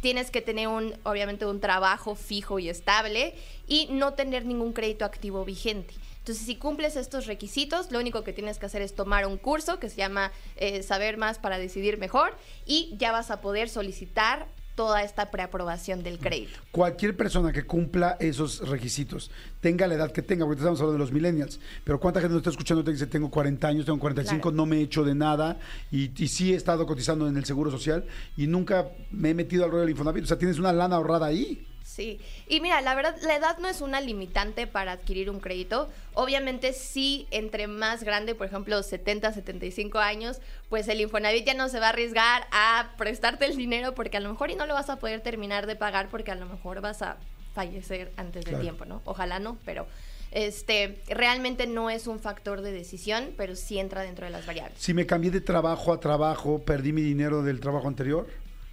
tienes 0.00 0.30
que 0.30 0.40
tener 0.40 0.68
un 0.68 0.94
obviamente 1.04 1.46
un 1.46 1.60
trabajo 1.60 2.14
fijo 2.14 2.58
y 2.58 2.68
estable 2.68 3.34
y 3.66 3.88
no 3.90 4.14
tener 4.14 4.44
ningún 4.44 4.72
crédito 4.72 5.04
activo 5.04 5.44
vigente. 5.44 5.94
Entonces, 6.18 6.44
si 6.44 6.56
cumples 6.56 6.96
estos 6.96 7.26
requisitos, 7.26 7.92
lo 7.92 8.00
único 8.00 8.24
que 8.24 8.32
tienes 8.32 8.58
que 8.58 8.66
hacer 8.66 8.82
es 8.82 8.94
tomar 8.94 9.26
un 9.26 9.36
curso 9.36 9.78
que 9.78 9.88
se 9.88 9.96
llama 9.96 10.32
eh, 10.56 10.82
Saber 10.82 11.18
más 11.18 11.38
para 11.38 11.56
decidir 11.58 11.98
mejor 11.98 12.36
y 12.64 12.94
ya 12.98 13.12
vas 13.12 13.30
a 13.30 13.40
poder 13.40 13.68
solicitar 13.68 14.48
toda 14.76 15.02
esta 15.02 15.30
preaprobación 15.32 16.04
del 16.04 16.18
crédito. 16.20 16.60
Cualquier 16.70 17.16
persona 17.16 17.50
que 17.52 17.64
cumpla 17.66 18.16
esos 18.20 18.68
requisitos, 18.68 19.30
tenga 19.60 19.88
la 19.88 19.94
edad 19.94 20.12
que 20.12 20.22
tenga, 20.22 20.44
porque 20.44 20.60
estamos 20.60 20.78
hablando 20.80 20.92
de 20.92 20.98
los 21.00 21.12
millennials, 21.12 21.58
pero 21.82 21.98
¿cuánta 21.98 22.20
gente 22.20 22.34
nos 22.34 22.40
está 22.42 22.50
escuchando 22.50 22.84
que 22.84 22.92
dice, 22.92 23.06
tengo 23.08 23.30
40 23.30 23.66
años, 23.66 23.86
tengo 23.86 23.98
45, 23.98 24.40
Claro. 24.40 24.56
no 24.56 24.66
me 24.66 24.76
he 24.76 24.82
hecho 24.82 25.02
de 25.02 25.14
nada 25.16 25.58
y, 25.90 26.12
y 26.22 26.28
sí 26.28 26.52
he 26.52 26.56
estado 26.56 26.86
cotizando 26.86 27.26
en 27.26 27.36
el 27.36 27.44
Seguro 27.44 27.70
Social 27.72 28.04
y 28.36 28.46
nunca 28.46 28.88
me 29.10 29.30
he 29.30 29.34
metido 29.34 29.64
al 29.64 29.70
rollo 29.70 29.80
del 29.80 29.90
Infonavit? 29.90 30.22
O 30.24 30.26
sea, 30.28 30.38
tienes 30.38 30.58
una 30.58 30.72
lana 30.72 30.96
ahorrada 30.96 31.26
ahí. 31.26 31.66
Sí, 31.96 32.20
y 32.46 32.60
mira, 32.60 32.82
la 32.82 32.94
verdad, 32.94 33.16
la 33.22 33.36
edad 33.36 33.56
no 33.56 33.68
es 33.68 33.80
una 33.80 34.02
limitante 34.02 34.66
para 34.66 34.92
adquirir 34.92 35.30
un 35.30 35.40
crédito. 35.40 35.88
Obviamente, 36.12 36.74
sí, 36.74 37.26
entre 37.30 37.68
más 37.68 38.04
grande, 38.04 38.34
por 38.34 38.46
ejemplo, 38.46 38.82
70, 38.82 39.32
75 39.32 39.98
años, 39.98 40.42
pues 40.68 40.88
el 40.88 41.00
Infonavit 41.00 41.46
ya 41.46 41.54
no 41.54 41.70
se 41.70 41.80
va 41.80 41.86
a 41.86 41.88
arriesgar 41.88 42.48
a 42.52 42.90
prestarte 42.98 43.46
el 43.46 43.56
dinero 43.56 43.94
porque 43.94 44.18
a 44.18 44.20
lo 44.20 44.28
mejor 44.28 44.50
y 44.50 44.56
no 44.56 44.66
lo 44.66 44.74
vas 44.74 44.90
a 44.90 44.96
poder 44.96 45.22
terminar 45.22 45.66
de 45.66 45.74
pagar 45.74 46.08
porque 46.10 46.30
a 46.30 46.34
lo 46.34 46.44
mejor 46.44 46.82
vas 46.82 47.00
a 47.00 47.16
fallecer 47.54 48.12
antes 48.18 48.44
del 48.44 48.60
tiempo, 48.60 48.84
¿no? 48.84 49.00
Ojalá 49.06 49.38
no, 49.38 49.56
pero 49.64 49.86
este 50.32 51.00
realmente 51.08 51.66
no 51.66 51.88
es 51.88 52.06
un 52.06 52.20
factor 52.20 52.60
de 52.60 52.72
decisión, 52.72 53.30
pero 53.38 53.56
sí 53.56 53.78
entra 53.78 54.02
dentro 54.02 54.26
de 54.26 54.32
las 54.32 54.44
variables. 54.44 54.78
Si 54.78 54.92
me 54.92 55.06
cambié 55.06 55.30
de 55.30 55.40
trabajo 55.40 55.94
a 55.94 55.98
trabajo, 55.98 56.58
perdí 56.58 56.92
mi 56.92 57.00
dinero 57.00 57.42
del 57.42 57.58
trabajo 57.58 57.88
anterior. 57.88 58.26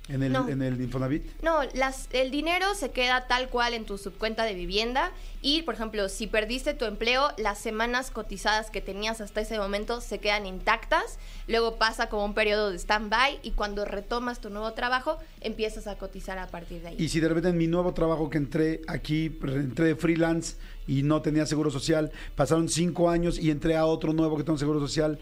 En 0.09 0.21
el, 0.21 0.33
No. 0.33 0.47
en 0.49 0.61
el 0.61 0.81
Infonavit? 0.81 1.23
No, 1.41 1.59
las, 1.73 2.09
el 2.11 2.29
dinero 2.29 2.75
se 2.75 2.91
queda 2.91 3.27
tal 3.27 3.49
cual 3.49 3.73
en 3.73 3.85
tu 3.85 3.97
subcuenta 3.97 4.43
de 4.43 4.53
vivienda 4.53 5.11
y, 5.41 5.61
por 5.61 5.75
ejemplo, 5.75 6.09
si 6.09 6.27
perdiste 6.27 6.73
tu 6.73 6.85
empleo, 6.85 7.29
las 7.37 7.57
semanas 7.59 8.11
cotizadas 8.11 8.69
que 8.69 8.81
tenías 8.81 9.21
hasta 9.21 9.41
ese 9.41 9.57
momento 9.57 10.01
se 10.01 10.19
quedan 10.19 10.45
intactas, 10.45 11.19
luego 11.47 11.75
pasa 11.77 12.09
como 12.09 12.25
un 12.25 12.33
periodo 12.33 12.71
de 12.71 12.77
stand-by 12.79 13.39
y 13.43 13.51
cuando 13.51 13.85
retomas 13.85 14.39
tu 14.41 14.49
nuevo 14.49 14.73
trabajo, 14.73 15.17
empiezas 15.41 15.87
a 15.87 15.97
cotizar 15.97 16.37
a 16.37 16.47
partir 16.47 16.81
de 16.81 16.89
ahí. 16.89 16.95
Y 16.99 17.09
si 17.09 17.19
de 17.19 17.29
repente 17.29 17.49
en 17.49 17.57
mi 17.57 17.67
nuevo 17.67 17.93
trabajo 17.93 18.29
que 18.29 18.37
entré 18.37 18.81
aquí, 18.87 19.37
entré 19.41 19.85
de 19.85 19.95
freelance 19.95 20.57
y 20.85 21.03
no 21.03 21.21
tenía 21.21 21.45
seguro 21.45 21.71
social, 21.71 22.11
pasaron 22.35 22.67
cinco 22.67 23.09
años 23.09 23.39
y 23.39 23.51
entré 23.51 23.77
a 23.77 23.85
otro 23.85 24.11
nuevo 24.11 24.35
que 24.37 24.43
tengo 24.43 24.57
seguro 24.59 24.81
social, 24.81 25.17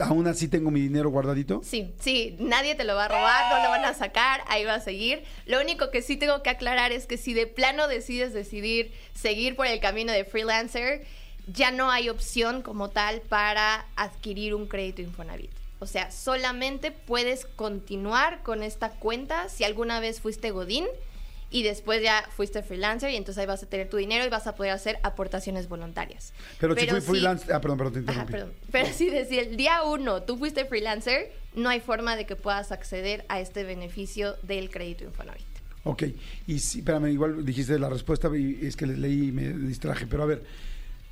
¿aún 0.00 0.26
así 0.26 0.48
tengo 0.48 0.70
mi 0.70 0.80
dinero 0.80 1.10
guardadito? 1.10 1.60
Sí, 1.64 1.92
sí, 2.00 2.36
nadie 2.38 2.74
te 2.74 2.84
lo 2.84 2.94
va 2.94 3.06
a 3.06 3.08
robar, 3.08 3.56
no 3.56 3.62
lo 3.62 3.70
van 3.70 3.84
a 3.84 3.94
sacar, 3.94 4.42
ahí 4.48 4.64
va 4.64 4.74
a 4.74 4.80
seguir. 4.80 5.22
Lo 5.46 5.60
único 5.60 5.90
que 5.90 6.02
sí 6.02 6.16
tengo 6.16 6.42
que 6.42 6.50
aclarar 6.50 6.92
es 6.92 7.06
que 7.06 7.16
si 7.16 7.34
de 7.34 7.46
plano 7.46 7.88
decides 7.88 8.32
decidir 8.32 8.92
seguir 9.14 9.56
por 9.56 9.66
el 9.66 9.80
camino 9.80 10.12
de 10.12 10.24
freelancer, 10.24 11.04
ya 11.46 11.70
no 11.70 11.90
hay 11.90 12.08
opción 12.08 12.62
como 12.62 12.90
tal 12.90 13.20
para 13.22 13.86
adquirir 13.96 14.54
un 14.54 14.66
crédito 14.66 15.02
Infonavit. 15.02 15.50
O 15.80 15.86
sea, 15.86 16.10
solamente 16.10 16.90
puedes 16.90 17.46
continuar 17.46 18.42
con 18.42 18.62
esta 18.62 18.90
cuenta 18.90 19.48
si 19.48 19.64
alguna 19.64 20.00
vez 20.00 20.20
fuiste 20.20 20.50
Godín 20.50 20.86
y 21.50 21.62
después 21.62 22.02
ya 22.02 22.28
fuiste 22.36 22.62
freelancer 22.62 23.10
y 23.10 23.16
entonces 23.16 23.40
ahí 23.40 23.46
vas 23.46 23.62
a 23.62 23.66
tener 23.66 23.88
tu 23.88 23.96
dinero 23.96 24.24
y 24.24 24.28
vas 24.28 24.46
a 24.46 24.54
poder 24.54 24.72
hacer 24.72 24.98
aportaciones 25.02 25.68
voluntarias. 25.68 26.32
Pero, 26.60 26.74
si 26.76 26.86
fui 26.86 27.00
freelance... 27.00 27.52
Ah, 27.52 27.60
perdón, 27.60 27.78
perdón, 27.78 27.92
te 28.04 28.10
Ajá, 28.10 28.20
interrumpí. 28.22 28.32
perdón. 28.32 28.52
Pero 28.70 28.92
si 28.94 29.08
desde 29.10 29.40
el 29.40 29.56
día 29.56 29.82
uno 29.84 30.22
tú 30.22 30.36
fuiste 30.36 30.64
freelancer, 30.66 31.32
no 31.54 31.68
hay 31.70 31.80
forma 31.80 32.16
de 32.16 32.26
que 32.26 32.36
puedas 32.36 32.70
acceder 32.72 33.24
a 33.28 33.40
este 33.40 33.64
beneficio 33.64 34.36
del 34.42 34.68
crédito 34.70 35.04
Infonavit. 35.04 35.46
Ok, 35.84 36.02
y 36.46 36.58
sí, 36.58 36.80
espérame, 36.80 37.06
igual 37.08 37.44
dijiste 37.44 37.78
la 37.78 37.88
respuesta 37.88 38.28
y 38.36 38.58
es 38.66 38.76
que 38.76 38.86
le- 38.86 38.96
leí 38.98 39.28
y 39.28 39.32
me 39.32 39.48
distraje, 39.48 40.06
pero 40.06 40.24
a 40.24 40.26
ver, 40.26 40.42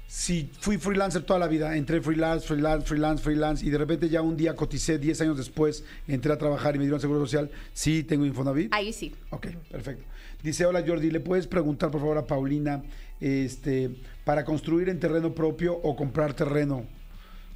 si 0.09 0.51
fui 0.61 0.79
freelancer 0.79 1.23
toda 1.23 1.39
la 1.41 1.49
vida, 1.49 1.77
entré 1.77 2.01
freelance, 2.01 2.47
freelance, 2.47 2.87
freelance, 2.87 3.23
freelance, 3.23 3.67
y 3.67 3.71
de 3.71 3.79
repente 3.79 4.09
ya 4.09 4.23
un 4.23 4.37
día 4.37 4.55
coticé 4.55 4.99
10 4.99 5.21
años 5.23 5.37
después, 5.37 5.85
entré 6.07 6.33
a 6.33 6.39
trabajar 6.39 6.75
y 6.77 6.79
me 6.79 6.85
dieron 6.85 7.01
seguro 7.01 7.21
social, 7.21 7.51
¿sí 7.73 8.03
tengo 8.05 8.25
Infonavit? 8.25 8.73
Ahí 8.73 8.93
sí. 8.93 9.15
Ok, 9.31 9.49
perfecto. 9.71 10.05
Dice, 10.43 10.65
hola 10.65 10.85
Jordi, 10.87 11.11
¿le 11.11 11.21
puedes 11.21 11.47
preguntar 11.47 11.91
por 11.91 12.01
favor 12.01 12.19
a 12.19 12.27
Paulina, 12.27 12.83
este, 13.21 13.91
para 14.25 14.45
construir 14.45 14.89
en 14.89 15.01
terreno 15.01 15.35
propio 15.35 15.75
o 15.75 15.97
comprar 15.97 16.35
terreno? 16.35 16.85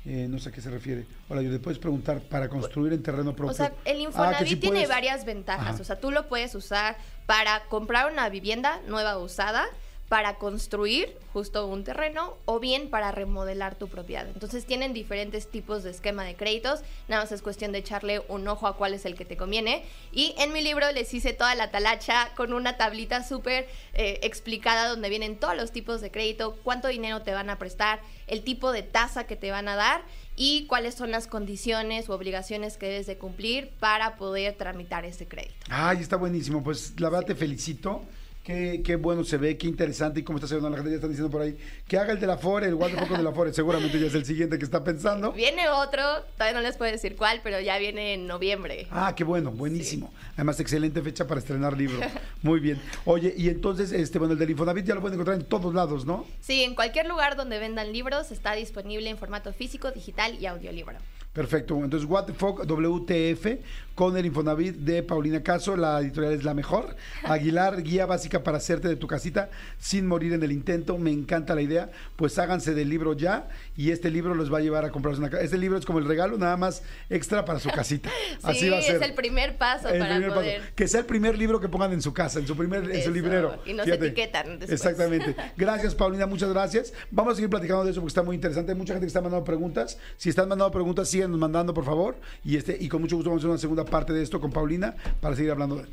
Eh, 0.06 0.26
no 0.30 0.38
sé 0.38 0.48
a 0.48 0.52
qué 0.52 0.62
se 0.62 0.70
refiere. 0.70 1.04
Hola, 1.28 1.42
Jordi, 1.42 1.52
¿le 1.56 1.58
puedes 1.60 1.78
preguntar 1.78 2.20
para 2.22 2.48
construir 2.48 2.94
en 2.94 3.02
terreno 3.02 3.36
propio? 3.36 3.52
O 3.52 3.54
sea, 3.54 3.72
el 3.84 3.98
Ah, 3.98 4.00
Infonavit 4.00 4.48
sí 4.48 4.56
tiene 4.56 4.76
puedes- 4.76 4.88
varias 4.88 5.24
ventajas. 5.26 5.74
Ajá. 5.74 5.80
O 5.82 5.84
sea, 5.84 6.00
tú 6.00 6.10
lo 6.10 6.26
puedes 6.26 6.54
usar 6.54 6.96
para 7.26 7.64
comprar 7.68 8.10
una 8.10 8.28
vivienda 8.30 8.80
nueva 8.88 9.18
o 9.18 9.24
usada, 9.24 9.66
para 10.10 10.38
construir 10.38 11.16
justo 11.32 11.68
un 11.68 11.84
terreno 11.84 12.36
o 12.44 12.58
bien 12.58 12.90
para 12.90 13.12
remodelar 13.12 13.76
tu 13.76 13.86
propiedad. 13.86 14.26
Entonces 14.26 14.66
tienen 14.66 14.92
diferentes 14.92 15.48
tipos 15.48 15.84
de 15.84 15.90
esquema 15.92 16.24
de 16.24 16.34
créditos. 16.34 16.80
Nada 17.06 17.22
más 17.22 17.30
es 17.30 17.42
cuestión 17.42 17.70
de 17.70 17.78
echarle 17.78 18.20
un 18.26 18.48
ojo 18.48 18.66
a 18.66 18.76
cuál 18.76 18.92
es 18.92 19.06
el 19.06 19.14
que 19.14 19.24
te 19.24 19.36
conviene. 19.36 19.84
Y 20.10 20.34
en 20.38 20.52
mi 20.52 20.62
libro 20.62 20.90
les 20.90 21.14
hice 21.14 21.32
toda 21.32 21.54
la 21.54 21.70
talacha 21.70 22.32
con 22.34 22.52
una 22.52 22.76
tablita 22.76 23.22
súper 23.22 23.68
eh, 23.94 24.18
explicada 24.24 24.88
donde 24.88 25.08
vienen 25.10 25.36
todos 25.36 25.56
los 25.56 25.70
tipos 25.70 26.00
de 26.00 26.10
crédito, 26.10 26.58
cuánto 26.64 26.88
dinero 26.88 27.22
te 27.22 27.32
van 27.32 27.48
a 27.48 27.56
prestar, 27.56 28.00
el 28.26 28.42
tipo 28.42 28.72
de 28.72 28.82
tasa 28.82 29.28
que 29.28 29.36
te 29.36 29.52
van 29.52 29.68
a 29.68 29.76
dar 29.76 30.02
y 30.34 30.66
cuáles 30.66 30.96
son 30.96 31.12
las 31.12 31.28
condiciones 31.28 32.08
u 32.08 32.12
obligaciones 32.12 32.78
que 32.78 32.86
debes 32.86 33.06
de 33.06 33.16
cumplir 33.16 33.70
para 33.78 34.16
poder 34.16 34.56
tramitar 34.56 35.04
ese 35.04 35.28
crédito. 35.28 35.54
Ay, 35.68 35.98
está 35.98 36.16
buenísimo. 36.16 36.64
Pues 36.64 36.98
la 36.98 37.10
verdad 37.10 37.26
te 37.26 37.36
felicito. 37.36 38.02
Qué, 38.44 38.80
qué 38.82 38.96
bueno 38.96 39.22
se 39.22 39.36
ve, 39.36 39.58
qué 39.58 39.66
interesante 39.66 40.20
y 40.20 40.22
cómo 40.22 40.38
está 40.38 40.54
a 40.54 40.58
la 40.58 40.76
gente. 40.76 40.90
Ya 40.90 40.96
están 40.96 41.10
diciendo 41.10 41.30
por 41.30 41.42
ahí 41.42 41.58
que 41.86 41.98
haga 41.98 42.12
el 42.12 42.20
de 42.20 42.26
la 42.26 42.38
Fore, 42.38 42.66
el 42.66 42.76
Poco 42.76 43.16
de 43.16 43.22
la 43.22 43.32
Fore. 43.32 43.52
Seguramente 43.52 44.00
ya 44.00 44.06
es 44.06 44.14
el 44.14 44.24
siguiente 44.24 44.58
que 44.58 44.64
está 44.64 44.82
pensando. 44.82 45.32
Viene 45.32 45.68
otro, 45.68 46.02
todavía 46.36 46.58
no 46.58 46.62
les 46.66 46.76
puedo 46.76 46.90
decir 46.90 47.16
cuál, 47.16 47.40
pero 47.42 47.60
ya 47.60 47.76
viene 47.78 48.14
en 48.14 48.26
noviembre. 48.26 48.86
Ah, 48.90 49.14
qué 49.14 49.24
bueno, 49.24 49.50
buenísimo. 49.50 50.12
Además, 50.34 50.58
excelente 50.58 51.02
fecha 51.02 51.26
para 51.26 51.40
estrenar 51.40 51.76
libro. 51.76 52.00
Muy 52.42 52.60
bien. 52.60 52.80
Oye, 53.04 53.34
y 53.36 53.50
entonces, 53.50 53.92
este, 53.92 54.18
bueno, 54.18 54.32
el 54.32 54.38
del 54.38 54.50
Infonavit 54.50 54.86
ya 54.86 54.94
lo 54.94 55.02
pueden 55.02 55.14
encontrar 55.14 55.38
en 55.38 55.46
todos 55.46 55.74
lados, 55.74 56.06
¿no? 56.06 56.24
Sí, 56.40 56.62
en 56.62 56.74
cualquier 56.74 57.06
lugar 57.06 57.36
donde 57.36 57.58
vendan 57.58 57.92
libros 57.92 58.32
está 58.32 58.54
disponible 58.54 59.10
en 59.10 59.18
formato 59.18 59.52
físico, 59.52 59.90
digital 59.90 60.38
y 60.40 60.46
audiolibro. 60.46 60.96
Perfecto. 61.32 61.76
Entonces, 61.84 62.08
What 62.08 62.24
the 62.26 62.32
Fuck 62.34 62.64
WTF 62.66 63.46
con 63.94 64.16
el 64.16 64.24
Infonavit 64.26 64.76
de 64.76 65.02
Paulina 65.02 65.42
Caso. 65.42 65.76
La 65.76 66.00
editorial 66.00 66.32
es 66.32 66.42
la 66.42 66.54
mejor. 66.54 66.96
Aguilar, 67.24 67.82
guía 67.82 68.06
básica 68.06 68.42
para 68.42 68.56
hacerte 68.56 68.88
de 68.88 68.96
tu 68.96 69.06
casita 69.06 69.50
sin 69.78 70.06
morir 70.06 70.32
en 70.32 70.42
el 70.42 70.50
intento. 70.52 70.98
Me 70.98 71.12
encanta 71.12 71.54
la 71.54 71.62
idea. 71.62 71.90
Pues 72.16 72.38
háganse 72.38 72.74
del 72.74 72.88
libro 72.88 73.12
ya 73.12 73.48
y 73.76 73.90
este 73.90 74.10
libro 74.10 74.34
los 74.34 74.52
va 74.52 74.58
a 74.58 74.60
llevar 74.60 74.84
a 74.84 74.90
comprarse 74.90 75.20
una 75.20 75.30
casa. 75.30 75.44
Este 75.44 75.58
libro 75.58 75.78
es 75.78 75.86
como 75.86 75.98
el 76.00 76.06
regalo, 76.06 76.36
nada 76.36 76.56
más 76.56 76.82
extra 77.08 77.44
para 77.44 77.60
su 77.60 77.70
casita. 77.70 78.10
Así 78.42 78.60
sí, 78.60 78.68
va 78.70 78.78
a 78.78 78.82
ser. 78.82 78.96
es 78.96 79.02
el 79.02 79.14
primer 79.14 79.56
paso 79.56 79.88
El 79.88 79.98
para 80.00 80.14
primer 80.14 80.30
paso. 80.30 80.40
poder. 80.40 80.62
Que 80.74 80.88
sea 80.88 81.00
el 81.00 81.06
primer 81.06 81.38
libro 81.38 81.60
que 81.60 81.68
pongan 81.68 81.92
en 81.92 82.02
su 82.02 82.12
casa, 82.12 82.40
en 82.40 82.46
su 82.46 82.56
primer, 82.56 82.90
en 82.90 83.04
su 83.04 83.12
librero. 83.12 83.62
y 83.66 83.72
nos 83.74 83.84
Fíjate. 83.84 84.06
etiquetan 84.06 84.58
después. 84.58 84.72
Exactamente. 84.72 85.36
Gracias, 85.56 85.94
Paulina, 85.94 86.26
muchas 86.26 86.50
gracias. 86.50 86.92
Vamos 87.10 87.32
a 87.32 87.36
seguir 87.36 87.50
platicando 87.50 87.84
de 87.84 87.90
eso 87.92 88.00
porque 88.00 88.10
está 88.10 88.22
muy 88.22 88.34
interesante. 88.34 88.72
Hay 88.72 88.78
mucha 88.78 88.94
gente 88.94 89.04
que 89.04 89.08
está 89.08 89.20
mandando 89.20 89.44
preguntas. 89.44 89.98
Si 90.16 90.28
están 90.30 90.48
mandando 90.48 90.72
preguntas, 90.72 91.08
síganos 91.30 91.40
mandando, 91.40 91.72
por 91.74 91.84
favor. 91.84 92.16
Y, 92.44 92.56
este, 92.56 92.76
y 92.78 92.88
con 92.88 93.00
mucho 93.00 93.16
gusto 93.16 93.30
vamos 93.30 93.40
a 93.40 93.42
hacer 93.42 93.50
una 93.50 93.58
segunda 93.58 93.84
parte 93.84 94.12
de 94.12 94.22
esto 94.22 94.40
con 94.40 94.50
Paulina 94.50 94.94
para 95.20 95.36
seguir 95.36 95.52
hablando 95.52 95.76
de. 95.76 95.86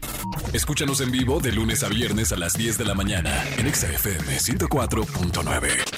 Escúchanos 0.53 1.01
en 1.01 1.11
vivo 1.11 1.39
de 1.39 1.51
lunes 1.51 1.83
a 1.83 1.89
viernes 1.89 2.31
a 2.31 2.37
las 2.37 2.53
10 2.53 2.77
de 2.77 2.85
la 2.85 2.93
mañana 2.95 3.43
en 3.57 3.73
XFM 3.73 4.37
104.9. 4.37 5.45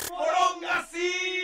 ¡Poronga, 0.10 0.88
sí! 0.91 1.38